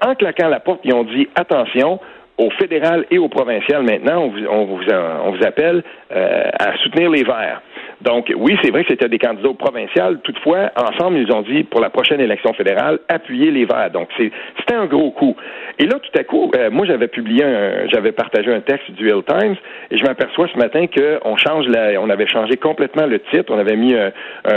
En 0.05 0.15
claquant 0.15 0.49
la 0.49 0.61
porte, 0.61 0.81
ils 0.85 0.93
ont 0.93 1.05
dit, 1.05 1.29
attention, 1.35 1.99
au 2.39 2.51
fédéral 2.51 3.05
et 3.11 3.19
au 3.19 3.29
provincial 3.29 3.83
maintenant, 3.83 4.23
on 4.23 4.29
vous, 4.29 4.47
on 4.49 4.65
vous, 4.65 4.81
on 5.25 5.31
vous 5.33 5.45
appelle 5.45 5.83
euh, 6.13 6.45
à 6.59 6.77
soutenir 6.79 7.11
les 7.11 7.25
Verts. 7.25 7.61
Donc, 8.01 8.33
oui, 8.37 8.57
c'est 8.63 8.71
vrai 8.71 8.85
que 8.85 8.91
c'était 8.91 9.09
des 9.09 9.19
candidats 9.19 9.49
provinciaux. 9.59 10.15
Toutefois, 10.23 10.71
ensemble, 10.77 11.19
ils 11.19 11.33
ont 11.33 11.43
dit, 11.43 11.65
pour 11.65 11.81
la 11.81 11.91
prochaine 11.91 12.21
élection 12.21 12.53
fédérale, 12.53 13.01
appuyer 13.09 13.51
les 13.51 13.65
Verts. 13.65 13.91
Donc, 13.91 14.09
c'était 14.17 14.75
un 14.75 14.87
gros 14.87 15.11
coup. 15.11 15.35
Et 15.81 15.85
là, 15.85 15.99
tout 15.99 16.19
à 16.19 16.23
coup, 16.23 16.51
euh, 16.57 16.71
moi, 16.71 16.87
j'avais 16.87 17.09
publié 17.09 17.45
j'avais 17.93 18.13
partagé 18.13 18.53
un 18.53 18.61
texte 18.61 18.91
du 18.93 19.09
Hill 19.09 19.23
Times, 19.27 19.57
et 19.91 19.99
je 19.99 20.05
m'aperçois 20.05 20.49
ce 20.53 20.59
matin 20.59 20.87
qu'on 20.87 21.37
change 21.37 21.67
la, 21.67 22.01
on 22.01 22.09
avait 22.09 22.29
changé 22.29 22.57
complètement 22.57 23.07
le 23.07 23.19
titre. 23.19 23.53
On 23.53 23.59
avait 23.59 23.77
mis 23.77 23.95
euh, 23.95 24.11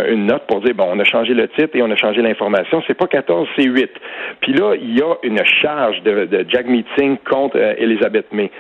une 0.09 0.27
note 0.27 0.43
pour 0.47 0.61
dire, 0.61 0.75
bon, 0.75 0.87
on 0.91 0.99
a 0.99 1.03
changé 1.03 1.33
le 1.33 1.47
titre 1.47 1.75
et 1.75 1.81
on 1.81 1.89
a 1.89 1.95
changé 1.95 2.21
l'information. 2.21 2.83
C'est 2.85 2.97
pas 2.97 3.07
14, 3.07 3.47
c'est 3.57 3.65
8. 3.65 3.89
Puis 4.41 4.53
là, 4.53 4.75
il 4.75 4.97
y 4.97 5.01
a 5.01 5.15
une 5.23 5.43
charge 5.61 6.01
de, 6.03 6.25
de 6.25 6.45
Jack 6.47 6.67
Meeting 6.67 7.17
contre 7.29 7.57
euh, 7.71 7.83
Elizabeth 7.83 8.31
May. 8.31 8.51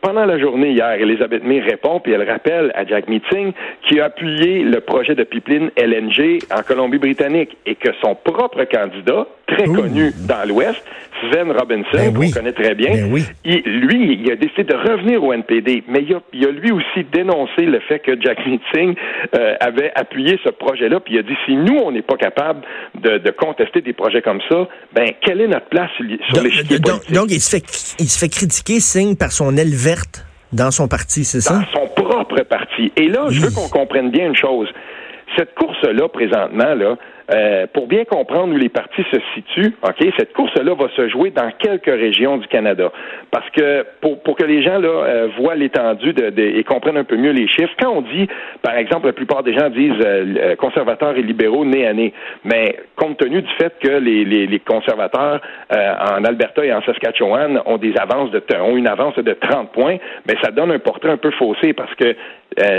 Pendant 0.00 0.24
la 0.26 0.38
journée 0.38 0.70
hier, 0.70 0.92
Elisabeth 0.92 1.42
May 1.42 1.58
répond, 1.58 1.98
puis 1.98 2.12
elle 2.12 2.28
rappelle 2.28 2.70
à 2.76 2.86
Jack 2.86 3.08
Meeting 3.08 3.52
qui 3.82 3.98
a 3.98 4.04
appuyé 4.04 4.62
le 4.62 4.80
projet 4.80 5.16
de 5.16 5.24
pipeline 5.24 5.70
LNG 5.76 6.38
en 6.56 6.62
Colombie-Britannique 6.62 7.56
et 7.66 7.74
que 7.74 7.88
son 8.00 8.14
propre 8.14 8.62
candidat, 8.64 9.26
très 9.48 9.64
connu 9.64 10.12
dans 10.28 10.46
l'Ouest, 10.48 10.84
Sven 11.20 11.50
Robinson, 11.52 11.88
ben 11.92 12.14
qu'on 12.14 12.30
connaît 12.30 12.52
très 12.52 12.74
bien, 12.74 12.90
ben 12.90 13.22
lui, 13.44 14.20
il 14.20 14.30
a 14.30 14.36
décidé 14.36 14.64
de 14.64 14.74
revenir 14.74 15.22
au 15.22 15.32
NPD, 15.32 15.84
mais 15.88 16.04
il 16.32 16.46
a, 16.46 16.50
lui 16.50 16.72
aussi 16.72 17.04
dénoncé 17.12 17.62
le 17.62 17.80
fait 17.80 17.98
que 17.98 18.20
Jack 18.20 18.38
Meeting 18.46 18.94
euh, 19.34 19.54
avait 19.60 19.92
appuyé 19.94 20.38
ce 20.44 20.50
projet-là, 20.50 21.00
puis 21.00 21.14
il 21.14 21.18
a 21.18 21.22
dit 21.22 21.36
si 21.46 21.56
nous, 21.56 21.76
on 21.76 21.92
n'est 21.92 22.02
pas 22.02 22.16
capable 22.16 22.62
de, 23.02 23.30
contester 23.30 23.80
des 23.80 23.92
projets 23.92 24.22
comme 24.22 24.40
ça, 24.48 24.68
ben 24.94 25.10
quelle 25.20 25.40
est 25.40 25.48
notre 25.48 25.68
place 25.68 25.90
sur 25.96 26.42
l'échiquier 26.42 26.80
politique? 26.80 27.12
Donc, 27.12 27.26
il 27.30 27.40
se 27.40 27.50
fait, 27.50 27.94
il 27.98 28.08
se 28.08 28.18
fait 28.18 28.28
critiquer, 28.28 28.80
signe 28.80 29.16
par 29.16 29.32
son 29.32 29.56
aile 29.56 29.74
verte 29.74 30.24
dans 30.52 30.70
son 30.70 30.88
parti, 30.88 31.24
c'est 31.24 31.40
ça? 31.40 31.54
Dans 31.54 31.80
son 31.80 31.88
propre 31.88 32.42
parti. 32.42 32.92
Et 32.96 33.08
là, 33.08 33.26
je 33.28 33.40
veux 33.40 33.50
qu'on 33.50 33.68
comprenne 33.68 34.10
bien 34.10 34.26
une 34.26 34.36
chose. 34.36 34.68
Cette 35.36 35.54
course-là, 35.54 36.08
présentement, 36.08 36.74
là, 36.74 36.96
euh, 37.30 37.66
pour 37.74 37.86
bien 37.86 38.04
comprendre 38.04 38.54
où 38.54 38.56
les 38.56 38.70
partis 38.70 39.04
se 39.12 39.18
situent, 39.34 39.74
ok, 39.82 40.12
cette 40.18 40.32
course-là 40.32 40.74
va 40.74 40.88
se 40.96 41.08
jouer 41.08 41.30
dans 41.30 41.50
quelques 41.58 41.84
régions 41.84 42.38
du 42.38 42.46
Canada, 42.46 42.90
parce 43.30 43.48
que 43.50 43.84
pour, 44.00 44.22
pour 44.22 44.34
que 44.36 44.44
les 44.44 44.62
gens 44.62 44.78
là 44.78 44.88
euh, 44.88 45.28
voient 45.38 45.54
l'étendue 45.54 46.14
de, 46.14 46.32
et 46.40 46.64
comprennent 46.64 46.96
un 46.96 47.04
peu 47.04 47.16
mieux 47.16 47.32
les 47.32 47.46
chiffres. 47.46 47.74
Quand 47.78 47.90
on 47.90 48.00
dit, 48.00 48.28
par 48.62 48.76
exemple, 48.76 49.06
la 49.06 49.12
plupart 49.12 49.42
des 49.42 49.52
gens 49.52 49.68
disent 49.68 49.92
euh, 50.02 50.56
conservateurs 50.56 51.16
et 51.18 51.22
libéraux 51.22 51.66
nez 51.66 51.86
à 51.86 51.92
nez, 51.92 52.14
mais 52.44 52.76
compte 52.96 53.18
tenu 53.18 53.42
du 53.42 53.52
fait 53.60 53.74
que 53.78 53.98
les, 53.98 54.24
les, 54.24 54.46
les 54.46 54.60
conservateurs 54.60 55.40
en 55.70 56.24
Alberta 56.24 56.64
et 56.64 56.72
en 56.72 56.82
Saskatchewan 56.82 57.60
ont 57.66 57.76
des 57.76 57.94
avances 57.98 58.30
de 58.30 58.42
ont 58.60 58.76
une 58.76 58.88
avance 58.88 59.14
de 59.16 59.32
30 59.32 59.72
points, 59.72 59.98
mais 60.26 60.34
ça 60.42 60.50
donne 60.50 60.70
un 60.70 60.78
portrait 60.78 61.10
un 61.10 61.18
peu 61.18 61.30
faussé 61.32 61.74
parce 61.74 61.94
que 61.94 62.16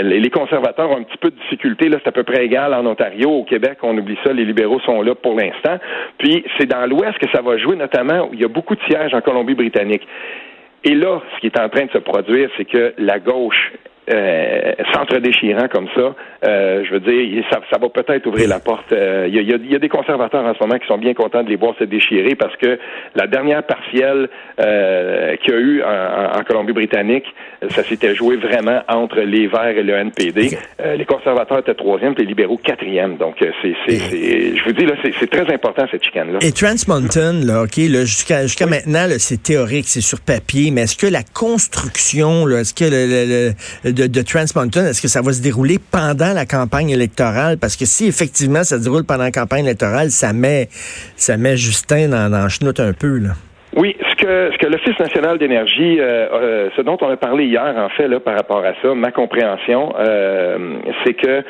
les 0.02 0.30
conservateurs 0.30 0.90
ont 0.90 0.98
un 0.98 1.02
petit 1.04 1.18
peu 1.18 1.30
de 1.30 1.36
difficulté 1.36 1.88
là, 1.88 1.98
c'est 2.02 2.08
à 2.08 2.12
peu 2.12 2.24
près 2.24 2.44
égal 2.44 2.74
en 2.74 2.84
Ontario, 2.86 3.30
au 3.30 3.44
Québec, 3.44 3.78
on 3.82 3.96
oublie 3.96 4.18
ça 4.24 4.32
les 4.40 4.46
libéraux 4.46 4.80
sont 4.80 5.02
là 5.02 5.14
pour 5.14 5.38
l'instant. 5.38 5.78
Puis 6.18 6.44
c'est 6.58 6.66
dans 6.66 6.86
l'Ouest 6.86 7.18
que 7.18 7.30
ça 7.32 7.42
va 7.42 7.58
jouer, 7.58 7.76
notamment 7.76 8.28
où 8.28 8.34
il 8.34 8.40
y 8.40 8.44
a 8.44 8.48
beaucoup 8.48 8.74
de 8.74 8.82
sièges 8.88 9.14
en 9.14 9.20
Colombie-Britannique. 9.20 10.06
Et 10.84 10.94
là, 10.94 11.20
ce 11.34 11.40
qui 11.40 11.46
est 11.46 11.60
en 11.60 11.68
train 11.68 11.84
de 11.84 11.90
se 11.90 11.98
produire, 11.98 12.48
c'est 12.56 12.64
que 12.64 12.94
la 12.96 13.18
gauche 13.18 13.72
euh, 14.08 14.72
s'entre-déchirant 14.92 15.68
comme 15.68 15.88
ça, 15.94 16.14
euh, 16.44 16.84
je 16.84 16.92
veux 16.92 17.00
dire, 17.00 17.44
ça, 17.50 17.60
ça 17.70 17.78
va 17.78 17.88
peut-être 17.88 18.26
ouvrir 18.26 18.48
la 18.48 18.58
porte. 18.58 18.92
Euh, 18.92 19.26
il 19.28 19.34
y, 19.34 19.38
a, 19.38 19.56
y, 19.56 19.74
a, 19.74 19.78
des 19.78 19.88
conservateurs 19.88 20.44
en 20.44 20.54
ce 20.54 20.60
moment 20.60 20.78
qui 20.78 20.86
sont 20.86 20.98
bien 20.98 21.14
contents 21.14 21.42
de 21.42 21.48
les 21.48 21.56
voir 21.56 21.74
se 21.78 21.84
déchirer 21.84 22.34
parce 22.34 22.56
que 22.56 22.78
la 23.14 23.26
dernière 23.26 23.62
partielle 23.62 24.28
euh, 24.60 25.36
qu'il 25.36 25.54
y 25.54 25.56
a 25.56 25.60
eu 25.60 25.82
en, 25.82 26.38
en 26.38 26.42
Colombie-Britannique, 26.44 27.26
ça 27.68 27.84
s'était 27.84 28.14
joué 28.14 28.36
vraiment 28.36 28.80
entre 28.88 29.20
les 29.20 29.46
Verts 29.46 29.76
et 29.76 29.82
le 29.82 29.94
NPD. 29.94 30.56
Euh, 30.80 30.96
les 30.96 31.04
conservateurs 31.04 31.58
étaient 31.58 31.74
troisième, 31.74 32.14
puis 32.14 32.24
les 32.24 32.28
libéraux 32.28 32.56
quatrième. 32.56 33.16
Donc, 33.16 33.36
c'est, 33.38 33.74
c'est, 33.86 34.56
je 34.56 34.64
vous 34.64 34.72
dis 34.72 34.86
là, 34.86 34.94
c'est, 35.02 35.30
très 35.30 35.52
important 35.52 35.84
cette 35.90 36.02
chicane-là. 36.02 36.38
Et 36.42 36.52
Trans 36.52 36.74
Mountain, 36.88 37.44
là, 37.44 37.62
ok, 37.62 37.76
là, 37.76 38.00
jusqu'à 38.04 38.42
jusqu'à 38.42 38.66
maintenant, 38.66 39.06
c'est 39.18 39.42
théorique, 39.42 39.84
c'est 39.86 40.00
sur 40.00 40.20
papier, 40.20 40.70
mais 40.70 40.82
est-ce 40.82 40.96
que 40.96 41.06
la 41.06 41.22
construction, 41.22 42.46
là, 42.46 42.60
est-ce 42.60 42.74
que 42.74 42.84
le, 42.84 43.52
le 43.84 43.89
de, 43.92 44.22
Trans 44.22 44.44
Mountain, 44.54 44.86
est-ce 44.86 45.02
que 45.02 45.08
ça 45.08 45.22
va 45.22 45.32
se 45.32 45.42
dérouler 45.42 45.78
pendant 45.90 46.32
la 46.32 46.46
campagne 46.46 46.90
électorale? 46.90 47.58
Parce 47.58 47.76
que 47.76 47.84
si 47.84 48.06
effectivement 48.06 48.64
ça 48.64 48.78
se 48.78 48.84
déroule 48.84 49.04
pendant 49.04 49.24
la 49.24 49.32
campagne 49.32 49.64
électorale, 49.64 50.10
ça 50.10 50.32
met, 50.32 50.68
ça 51.16 51.36
met 51.36 51.56
Justin 51.56 52.08
dans, 52.08 52.30
dans 52.30 52.48
chenoute 52.48 52.80
un 52.80 52.92
peu, 52.92 53.18
là. 53.18 53.30
Oui, 53.76 53.96
ce 54.00 54.16
que, 54.16 54.50
ce 54.52 54.58
que 54.58 54.66
l'Office 54.66 54.98
national 54.98 55.38
d'énergie, 55.38 56.00
euh, 56.00 56.26
euh, 56.32 56.70
ce 56.76 56.82
dont 56.82 56.98
on 57.00 57.08
a 57.08 57.16
parlé 57.16 57.44
hier, 57.44 57.74
en 57.76 57.88
fait, 57.90 58.08
là, 58.08 58.18
par 58.18 58.34
rapport 58.34 58.64
à 58.64 58.72
ça, 58.82 58.94
ma 58.94 59.12
compréhension, 59.12 59.94
euh, 59.96 60.78
c'est 61.04 61.14
que 61.14 61.44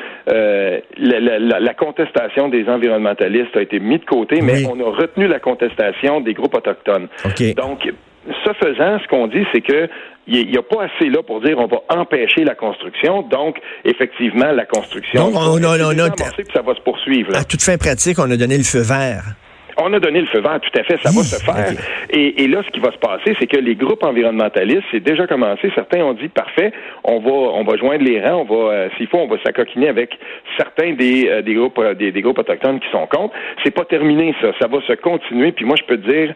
la, 0.98 1.74
contestation 1.74 2.48
des 2.48 2.68
environnementalistes 2.68 3.56
a 3.56 3.62
été 3.62 3.80
mise 3.80 4.00
de 4.00 4.04
côté, 4.04 4.42
mais 4.42 4.66
on 4.66 4.78
a 4.80 4.90
retenu 4.94 5.28
la 5.28 5.40
contestation 5.40 6.20
des 6.20 6.34
groupes 6.34 6.54
autochtones. 6.54 7.08
Donc, 7.56 7.90
ce 8.26 8.52
faisant, 8.52 8.98
ce 9.02 9.08
qu'on 9.08 9.26
dit, 9.26 9.44
c'est 9.52 9.60
que 9.60 9.88
il 10.26 10.48
n'y 10.48 10.56
a 10.56 10.62
pas 10.62 10.84
assez 10.84 11.08
là 11.10 11.22
pour 11.22 11.40
dire 11.40 11.58
on 11.58 11.66
va 11.66 11.78
empêcher 11.88 12.44
la 12.44 12.54
construction. 12.54 13.22
Donc, 13.22 13.58
effectivement, 13.84 14.52
la 14.52 14.64
construction. 14.64 15.30
Donc, 15.30 15.34
on, 15.36 15.58
ça 15.58 16.62
va 16.62 16.74
se 16.74 16.80
poursuivre. 16.82 17.34
À 17.34 17.44
toute 17.44 17.62
fin 17.62 17.76
pratique, 17.76 18.18
on 18.18 18.30
a 18.30 18.36
donné 18.36 18.56
le 18.56 18.64
feu 18.64 18.80
vert. 18.80 19.24
On 19.78 19.92
a 19.92 20.00
donné 20.00 20.20
le 20.20 20.26
feu 20.26 20.40
vert, 20.40 20.60
tout 20.60 20.78
à 20.78 20.82
fait, 20.84 20.98
ça 21.02 21.10
va 21.10 21.22
se 21.22 21.42
faire. 21.42 21.74
Et, 22.10 22.46
là, 22.48 22.62
ce 22.66 22.70
qui 22.70 22.80
va 22.80 22.92
se 22.92 22.98
passer, 22.98 23.36
c'est 23.38 23.46
que 23.46 23.56
les 23.56 23.74
groupes 23.74 24.02
environnementalistes, 24.02 24.84
c'est 24.90 25.00
déjà 25.00 25.26
commencé. 25.26 25.70
Certains 25.74 26.02
ont 26.02 26.14
dit, 26.14 26.28
parfait, 26.28 26.72
on 27.04 27.20
va, 27.20 27.30
on 27.30 27.64
va 27.64 27.76
joindre 27.76 28.04
les 28.04 28.20
rangs, 28.20 28.46
on 28.48 28.54
va, 28.54 28.72
euh, 28.72 28.88
s'il 28.96 29.06
faut, 29.06 29.18
on 29.18 29.28
va 29.28 29.36
s'acoquiner 29.42 29.88
avec 29.88 30.18
certains 30.56 30.92
des, 30.94 31.28
euh, 31.28 31.42
des 31.42 31.54
groupes, 31.54 31.78
euh, 31.78 31.94
des, 31.94 32.12
groupes 32.20 32.38
autochtones 32.38 32.80
qui 32.80 32.90
sont 32.90 33.06
contre. 33.06 33.34
C'est 33.64 33.70
pas 33.70 33.84
terminé, 33.84 34.34
ça. 34.40 34.52
Ça 34.60 34.66
va 34.66 34.80
se 34.86 34.92
continuer. 34.94 35.52
Puis 35.52 35.64
moi, 35.64 35.76
je 35.76 35.84
peux 35.84 35.98
te 35.98 36.10
dire, 36.10 36.34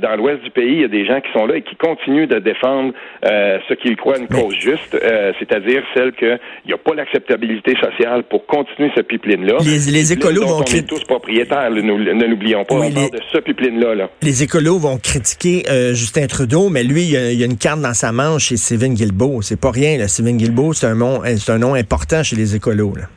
dans 0.00 0.16
l'ouest 0.16 0.42
du 0.42 0.50
pays, 0.50 0.72
il 0.72 0.80
y 0.82 0.84
a 0.84 0.88
des 0.88 1.06
gens 1.06 1.20
qui 1.20 1.30
sont 1.32 1.46
là 1.46 1.56
et 1.56 1.62
qui 1.62 1.76
continuent 1.76 2.26
de 2.26 2.38
défendre 2.38 2.92
ce 3.22 3.74
qu'ils 3.74 3.96
croient 3.96 4.18
une 4.18 4.28
cause 4.28 4.54
juste, 4.54 4.96
c'est-à-dire 5.38 5.82
celle 5.94 6.12
qu'il 6.12 6.38
n'y 6.66 6.72
a 6.72 6.78
pas 6.78 6.94
l'acceptabilité 6.94 7.74
sociale 7.82 8.24
pour 8.24 8.46
continuer 8.46 8.90
ce 8.96 9.02
pipeline-là. 9.02 9.56
Les, 9.64 9.90
les 9.90 10.12
écolos 10.12 10.46
vont... 10.46 10.58
On 10.58 10.62
est 10.62 10.86
tous 10.86 11.04
propriétaires, 11.04 11.70
ne 11.70 12.26
l'oublions 12.26 12.57
pas. 12.64 12.74
on 12.74 12.92
parle 12.92 13.10
de 13.10 13.20
ce 13.32 13.38
pipeline-là. 13.38 13.94
Là. 13.94 14.10
Les 14.22 14.42
écolos 14.42 14.78
vont 14.78 14.98
critiquer 14.98 15.64
Justin 15.92 16.26
Trudeau, 16.26 16.68
mais 16.68 16.84
lui, 16.84 17.04
il 17.04 17.10
y, 17.10 17.42
a, 17.42 17.46
une 17.46 17.56
carte 17.56 17.80
dans 17.80 17.94
sa 17.94 18.12
manche 18.12 18.46
chez 18.46 18.56
Stephen 18.56 18.94
Guilbeault. 18.94 19.42
C'est 19.42 19.60
pas 19.60 19.70
rien, 19.70 19.98
là. 19.98 20.08
Stephen 20.08 20.36
Guilbeault, 20.36 20.72
c'est 20.72 20.86
un, 20.86 20.94
nom, 20.94 21.22
c'est 21.24 21.52
un 21.52 21.58
nom 21.58 21.74
important 21.74 22.22
chez 22.22 22.36
les 22.36 22.54
écolos. 22.54 22.94
Là. 22.96 23.08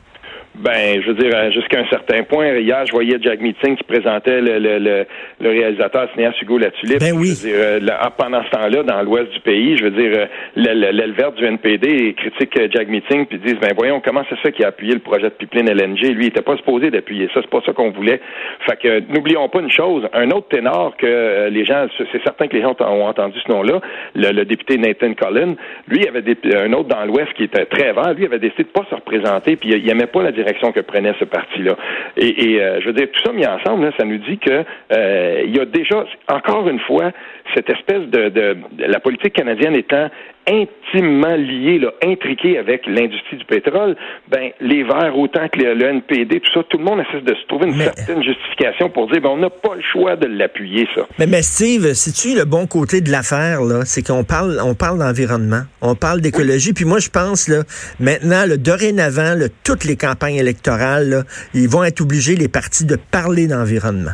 Ben, 0.54 1.00
je 1.00 1.10
veux 1.10 1.14
dire, 1.14 1.32
euh, 1.34 1.50
jusqu'à 1.50 1.80
un 1.80 1.86
certain 1.88 2.24
point. 2.24 2.46
Hier, 2.58 2.84
je 2.84 2.92
voyais 2.92 3.16
Jack 3.22 3.40
Meeting 3.40 3.74
qui 3.74 3.84
présentait 3.84 4.42
le, 4.42 4.58
le, 4.58 4.78
le, 4.78 5.06
le 5.40 5.48
réalisateur 5.48 6.10
cinéaste 6.12 6.42
Hugo 6.42 6.58
Latulippe. 6.58 7.00
Ben 7.00 7.16
oui. 7.16 7.28
Je 7.28 7.48
veux 7.48 7.80
dire, 7.80 7.90
euh, 7.90 8.10
pendant 8.18 8.44
ce 8.44 8.50
temps-là, 8.50 8.82
dans 8.82 9.02
l'ouest 9.02 9.32
du 9.32 9.40
pays, 9.40 9.78
je 9.78 9.84
veux 9.84 9.90
dire, 9.90 10.12
euh, 10.14 10.26
l'aile 10.56 11.12
verte 11.12 11.36
du 11.36 11.46
NPD 11.46 12.14
critique 12.14 12.70
Jack 12.70 12.88
Meeting 12.88 13.24
puis 13.24 13.38
disent, 13.38 13.58
ben 13.60 13.72
voyons, 13.74 14.02
comment 14.04 14.22
c'est 14.28 14.38
ça 14.42 14.50
qui 14.50 14.62
a 14.62 14.68
appuyé 14.68 14.92
le 14.92 15.00
projet 15.00 15.24
de 15.24 15.30
pipeline 15.30 15.70
LNG? 15.70 16.14
Lui, 16.14 16.26
il 16.26 16.28
était 16.28 16.42
pas 16.42 16.56
supposé 16.58 16.90
d'appuyer 16.90 17.28
ça. 17.32 17.40
C'est 17.40 17.50
pas 17.50 17.62
ça 17.64 17.72
qu'on 17.72 17.90
voulait. 17.90 18.20
Fait 18.68 18.76
que, 18.76 19.00
n'oublions 19.10 19.48
pas 19.48 19.60
une 19.60 19.72
chose. 19.72 20.06
Un 20.12 20.30
autre 20.32 20.48
ténor 20.48 20.94
que 20.98 21.48
les 21.48 21.64
gens, 21.64 21.86
c'est 21.96 22.22
certain 22.22 22.46
que 22.46 22.56
les 22.56 22.62
gens 22.62 22.76
ont 22.78 23.06
entendu 23.06 23.38
ce 23.44 23.50
nom-là, 23.50 23.80
le, 24.14 24.42
député 24.44 24.76
Nathan 24.76 25.14
Collin, 25.14 25.54
lui, 25.88 26.00
il 26.02 26.08
avait 26.08 26.20
des, 26.20 26.36
un 26.54 26.72
autre 26.74 26.88
dans 26.88 27.04
l'ouest 27.06 27.32
qui 27.34 27.44
était 27.44 27.64
très 27.64 27.92
vert. 27.94 28.12
Lui, 28.12 28.24
il 28.24 28.26
avait 28.26 28.38
décidé 28.38 28.64
de 28.64 28.68
pas 28.68 28.84
se 28.90 28.94
représenter 28.94 29.56
puis 29.56 29.70
il, 29.70 29.78
il 29.78 29.90
aimait 29.90 30.06
pas 30.06 30.22
la 30.22 30.32
que 30.72 30.80
prenait 30.80 31.14
ce 31.18 31.24
parti-là. 31.24 31.76
Et, 32.16 32.60
euh, 32.60 32.80
je 32.80 32.86
veux 32.86 32.92
dire, 32.92 33.08
tout 33.12 33.22
ça 33.24 33.32
mis 33.32 33.46
ensemble, 33.46 33.92
ça 33.98 34.04
nous 34.04 34.18
dit 34.18 34.38
que 34.38 34.64
euh, 34.92 35.42
il 35.44 35.56
y 35.56 35.60
a 35.60 35.64
déjà, 35.64 36.04
encore 36.28 36.68
une 36.68 36.80
fois, 36.80 37.10
cette 37.54 37.68
espèce 37.70 38.02
de, 38.08 38.28
de, 38.28 38.56
la 38.78 39.00
politique 39.00 39.34
canadienne 39.34 39.74
étant 39.74 40.08
intimement 40.48 41.36
liée, 41.36 41.78
là, 41.78 41.92
intriquée 42.02 42.58
avec 42.58 42.84
l'industrie 42.86 43.36
du 43.36 43.44
pétrole, 43.44 43.96
ben 44.28 44.50
les 44.60 44.82
Verts 44.82 45.16
autant 45.16 45.48
que 45.48 45.60
le, 45.60 45.80
NPD, 45.80 46.40
tout 46.40 46.52
ça, 46.52 46.64
tout 46.68 46.78
le 46.78 46.84
monde 46.84 47.00
essaie 47.00 47.20
de 47.20 47.34
se 47.34 47.46
trouver 47.46 47.68
une 47.68 47.78
certaine 47.78 48.22
justification 48.22 48.90
pour 48.90 49.08
dire 49.08 49.20
ben 49.20 49.30
on 49.30 49.36
n'a 49.36 49.50
pas 49.50 49.74
le 49.74 49.82
choix 49.92 50.16
de 50.16 50.26
l'appuyer 50.26 50.88
ça. 50.94 51.02
Mais, 51.18 51.26
mais 51.26 51.42
Steve, 51.42 51.92
si 51.94 52.12
tu 52.12 52.36
le 52.36 52.44
bon 52.44 52.66
côté 52.66 53.00
de 53.00 53.10
l'affaire 53.10 53.62
là, 53.62 53.84
c'est 53.84 54.04
qu'on 54.04 54.24
parle 54.24 54.58
on 54.64 54.74
parle 54.74 54.98
d'environnement, 54.98 55.62
on 55.80 55.94
parle 55.94 56.20
d'écologie, 56.20 56.72
puis 56.72 56.84
moi 56.84 56.98
je 56.98 57.10
pense 57.10 57.48
là 57.48 57.62
maintenant 58.00 58.44
le 58.46 58.58
dorénavant, 58.58 59.34
toutes 59.64 59.84
les 59.84 59.96
campagnes 59.96 60.36
électorales, 60.36 61.24
ils 61.54 61.68
vont 61.68 61.84
être 61.84 62.00
obligés 62.00 62.34
les 62.34 62.48
partis 62.48 62.84
de 62.84 62.96
parler 62.96 63.46
d'environnement. 63.46 64.12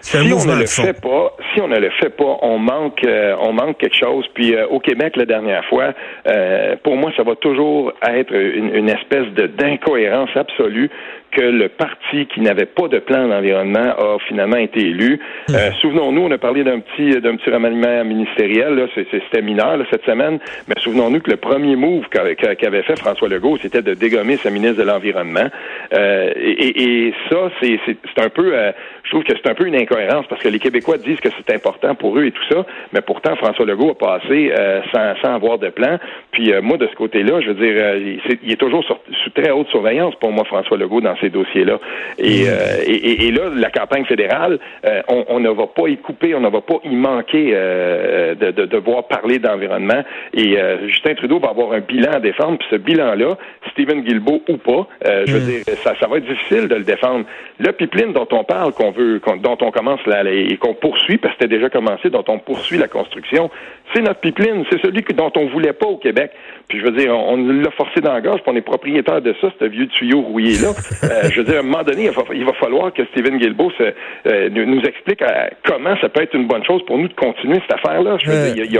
Si 0.00 0.16
on 0.16 0.24
ne 0.24 0.60
le 0.60 0.66
fait 0.66 1.00
pas, 1.00 1.36
si 1.54 1.60
on 1.60 1.68
ne 1.68 1.78
le 1.78 1.90
fait 1.90 2.10
pas, 2.10 2.38
on 2.42 2.58
manque, 2.58 3.04
euh, 3.04 3.34
on 3.40 3.52
manque 3.52 3.78
quelque 3.78 3.96
chose. 3.96 4.26
Puis 4.34 4.54
euh, 4.54 4.66
au 4.68 4.80
Québec 4.80 5.16
la 5.16 5.24
dernière 5.24 5.64
fois, 5.66 5.92
euh, 6.26 6.76
pour 6.82 6.96
moi, 6.96 7.12
ça 7.16 7.22
va 7.22 7.34
toujours 7.36 7.92
être 8.06 8.32
une, 8.34 8.74
une 8.74 8.88
espèce 8.88 9.26
d'incohérence 9.28 10.30
absolue 10.34 10.90
que 11.30 11.40
le 11.40 11.68
parti 11.68 12.26
qui 12.26 12.40
n'avait 12.40 12.66
pas 12.66 12.88
de 12.88 12.98
plan 12.98 13.28
d'environnement 13.28 13.94
a 13.98 14.18
finalement 14.26 14.56
été 14.56 14.80
élu. 14.80 15.20
Hmm. 15.48 15.54
Euh, 15.54 15.72
souvenons-nous, 15.80 16.22
on 16.22 16.30
a 16.30 16.38
parlé 16.38 16.64
d'un 16.64 16.80
petit 16.80 17.20
d'un 17.20 17.36
petit 17.36 17.50
remaniement 17.50 18.04
ministériel, 18.04 18.74
là, 18.74 18.86
c'était 18.94 19.42
mineur 19.42 19.78
cette 19.90 20.04
semaine, 20.04 20.38
mais 20.68 20.74
souvenons-nous 20.78 21.20
que 21.20 21.30
le 21.30 21.36
premier 21.36 21.76
move 21.76 22.08
qu'avait 22.08 22.82
fait 22.82 22.98
François 22.98 23.28
Legault, 23.28 23.58
c'était 23.58 23.82
de 23.82 23.94
dégommer 23.94 24.36
sa 24.36 24.50
ministre 24.50 24.78
de 24.78 24.82
l'Environnement. 24.82 25.48
Euh, 25.92 26.32
et, 26.36 27.06
et, 27.06 27.14
ça, 27.30 27.50
c'est 27.60 27.78
un 28.18 28.28
peu, 28.28 28.52
euh, 28.54 28.72
je 29.04 29.10
trouve 29.10 29.24
que 29.24 29.32
c'est 29.36 29.48
un 29.48 29.54
peu 29.54 29.66
une 29.66 29.76
incohérence 29.76 30.26
parce 30.28 30.42
que 30.42 30.48
les 30.48 30.58
Québécois 30.58 30.98
disent 30.98 31.20
que 31.20 31.28
c'est 31.36 31.54
important 31.54 31.94
pour 31.94 32.18
eux 32.18 32.26
et 32.26 32.32
tout 32.32 32.44
ça, 32.50 32.66
mais 32.92 33.00
pourtant 33.00 33.36
François 33.36 33.66
Legault 33.66 33.90
a 33.90 33.94
passé 33.94 34.52
sans, 34.92 35.14
sans 35.22 35.34
avoir 35.34 35.58
de 35.58 35.68
plan. 35.68 35.98
Puis 36.32 36.52
moi, 36.62 36.76
de 36.76 36.86
ce 36.86 36.94
côté-là, 36.94 37.40
je 37.40 37.48
veux 37.48 37.54
dire, 37.54 38.20
il 38.42 38.52
est, 38.52 38.56
toujours 38.56 38.84
sous 38.84 39.30
très 39.30 39.50
haute 39.50 39.68
surveillance 39.68 40.14
pour 40.16 40.32
moi, 40.32 40.44
François 40.44 40.76
Legault, 40.76 41.00
dans 41.00 41.16
ces 41.20 41.30
dossiers-là. 41.30 41.74
Mmh. 41.74 42.22
Euh, 42.22 42.82
et, 42.86 43.26
et, 43.26 43.30
là, 43.32 43.50
la 43.54 43.70
campagne 43.70 44.04
fédérale, 44.04 44.58
euh, 44.84 45.02
on, 45.08 45.40
ne 45.40 45.50
va 45.50 45.66
pas 45.66 45.88
y 45.88 45.96
couper, 45.96 46.34
on 46.34 46.40
ne 46.40 46.48
va 46.48 46.60
pas 46.60 46.76
y 46.84 46.94
manquer 46.94 47.52
euh, 47.54 48.34
de, 48.34 48.50
de, 48.50 48.66
devoir 48.66 49.06
parler 49.08 49.38
d'environnement. 49.38 50.02
Et 50.34 50.56
Justin 50.86 51.14
Trudeau 51.14 51.38
va 51.38 51.50
avoir 51.50 51.72
un 51.72 51.80
bilan 51.80 52.12
à 52.12 52.20
défendre, 52.20 52.58
puis 52.58 52.68
ce 52.70 52.76
bilan-là, 52.76 53.36
Stephen 53.72 54.02
Guilbeault 54.02 54.42
ou 54.48 54.56
pas, 54.56 54.86
je 55.04 55.32
veux 55.32 55.40
mmh. 55.40 55.62
dire, 55.64 55.76
ça, 55.82 55.94
ça 56.00 56.06
va 56.06 56.18
être 56.18 56.26
difficile 56.26 56.68
de 56.68 56.74
le 56.74 56.84
défendre. 56.84 57.24
Le 57.58 57.72
pipeline 57.72 58.12
dont 58.12 58.28
on 58.32 58.44
parle, 58.44 58.72
qu'on 58.72 58.90
veut, 58.90 59.20
dont 59.42 59.58
on 59.60 59.70
commence 59.70 60.04
là, 60.06 60.22
et 60.26 60.56
qu'on 60.56 60.74
poursuit, 60.74 61.18
parce 61.18 61.34
que 61.34 61.42
c'était 61.42 61.56
déjà 61.56 61.68
commencé, 61.68 62.10
dont 62.10 62.24
on 62.28 62.38
poursuit 62.38 62.78
la 62.78 62.88
construction, 62.88 63.50
c'est 63.94 64.02
notre 64.02 64.20
pipeline, 64.20 64.64
c'est 64.70 64.80
celui 64.80 65.02
dont 65.14 65.32
on 65.36 65.46
voulait 65.46 65.72
pas 65.72 65.86
au 65.86 65.96
Québec. 65.96 66.30
Puis 66.70 66.78
je 66.78 66.84
veux 66.84 66.96
dire, 66.96 67.12
on, 67.12 67.36
l'a 67.36 67.70
forcé 67.72 68.00
dans 68.00 68.12
la 68.12 68.20
gorge, 68.20 68.40
puis 68.42 68.52
on 68.52 68.56
est 68.56 68.62
propriétaire 68.62 69.20
de 69.20 69.34
ça, 69.40 69.48
ce 69.58 69.64
vieux 69.64 69.88
tuyau 69.88 70.22
rouillé-là. 70.22 70.70
Euh, 71.02 71.28
je 71.30 71.40
veux 71.40 71.44
dire, 71.44 71.56
à 71.56 71.58
un 71.60 71.62
moment 71.62 71.82
donné, 71.82 72.10
il 72.34 72.44
va, 72.44 72.52
falloir 72.52 72.92
que 72.92 73.02
Stephen 73.06 73.38
Guilbeault 73.38 73.72
euh, 73.80 74.48
nous 74.50 74.80
explique 74.82 75.22
euh, 75.22 75.48
comment 75.64 75.96
ça 76.00 76.08
peut 76.08 76.22
être 76.22 76.34
une 76.34 76.46
bonne 76.46 76.64
chose 76.64 76.82
pour 76.86 76.98
nous 76.98 77.08
de 77.08 77.14
continuer 77.14 77.58
cette 77.62 77.78
affaire-là. 77.78 78.18
Je 78.22 78.30
veux 78.30 78.52
dire, 78.52 78.64
il 78.64 78.70
n'y 78.70 78.76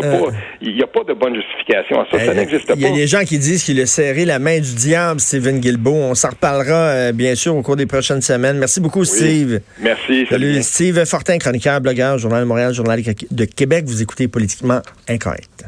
a, 0.83 0.85
a, 0.85 0.87
pas 0.87 1.03
de 1.05 1.15
bonne 1.15 1.35
justification 1.35 2.01
à 2.01 2.07
ça, 2.11 2.19
ça 2.19 2.35
n'existe 2.35 2.69
pas. 2.69 2.75
Il 2.77 2.83
y 2.83 2.87
a 2.87 2.91
des 2.91 3.07
gens 3.07 3.21
qui 3.21 3.39
disent 3.39 3.65
qu'il 3.65 3.81
a 3.81 3.87
serré 3.87 4.27
la 4.27 4.39
main 4.39 4.61
du 4.61 4.75
diable, 4.75 5.19
Stephen 5.19 5.61
Guilbeault. 5.61 5.91
On 5.91 6.15
s'en 6.15 6.31
reparlera, 6.31 7.11
bien 7.13 7.35
sûr, 7.35 7.57
au 7.57 7.63
cours 7.63 7.77
des 7.77 7.87
prochaines 7.87 8.23
semaines. 8.23 8.59
Merci 8.59 8.81
beaucoup, 8.81 9.05
Steve. 9.05 9.61
Merci. 9.81 10.27
Salut, 10.29 10.63
Steve 10.63 11.05
Fortin, 11.07 11.39
chroniqueur, 11.39 11.81
blogueur, 11.81 12.19
Journal 12.19 12.43
de 12.43 12.49
Montréal, 12.49 12.75
Journal 12.75 13.01
de 13.03 13.45
Québec. 13.47 13.85
Vous 13.87 14.03
écoutez 14.03 14.29
Politiquement 14.29 14.81
Incorrect. 15.09 15.65